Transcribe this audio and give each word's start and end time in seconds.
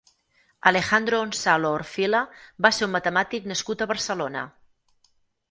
Alejandro 0.69 1.19
Onsalo 1.25 1.73
Orfila 1.79 2.21
va 2.67 2.73
ser 2.79 2.87
un 2.89 2.93
matemàtic 2.95 3.47
nascut 3.53 3.85
a 3.87 3.91
Barcelona. 3.95 4.45